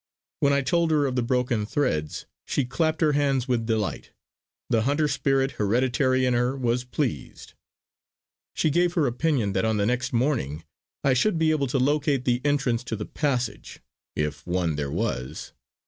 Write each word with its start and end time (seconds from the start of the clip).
When 0.39 0.51
I 0.51 0.61
told 0.61 0.89
her 0.89 1.05
of 1.05 1.15
the 1.15 1.21
broken 1.21 1.63
threads, 1.63 2.25
she 2.47 2.65
clapped 2.65 3.01
her 3.01 3.11
hands 3.11 3.47
with 3.47 3.67
delight; 3.67 4.09
the 4.67 4.81
hunter 4.81 5.07
spirit 5.07 5.51
hereditary 5.61 6.25
in 6.25 6.33
her 6.33 6.57
was 6.57 6.83
pleased. 6.83 7.53
She 8.55 8.71
gave 8.71 8.95
her 8.95 9.05
opinion 9.05 9.53
that 9.53 9.63
on 9.63 9.77
the 9.77 9.85
next 9.85 10.11
morning 10.11 10.63
I 11.03 11.13
should 11.13 11.37
be 11.37 11.51
able 11.51 11.67
to 11.67 11.77
locate 11.77 12.25
the 12.25 12.41
entrance 12.43 12.83
to 12.85 12.95
the 12.95 13.05
passage, 13.05 13.79
if 14.15 14.47
one 14.47 14.75
there 14.75 14.89
was. 14.91 15.53